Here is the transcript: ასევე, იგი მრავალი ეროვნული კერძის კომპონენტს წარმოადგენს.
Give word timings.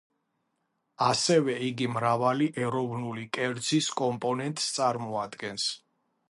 ასევე, 1.07 1.53
იგი 1.67 1.89
მრავალი 1.97 2.47
ეროვნული 2.63 3.27
კერძის 3.37 3.91
კომპონენტს 4.03 4.73
წარმოადგენს. 4.79 5.69